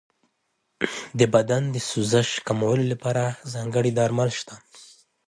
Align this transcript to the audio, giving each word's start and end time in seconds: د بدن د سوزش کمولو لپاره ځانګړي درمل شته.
د 1.19 1.21
بدن 1.33 1.63
د 1.73 1.77
سوزش 1.89 2.29
کمولو 2.47 2.83
لپاره 2.91 3.23
ځانګړي 3.53 3.91
درمل 3.99 4.29
شته. 4.39 4.55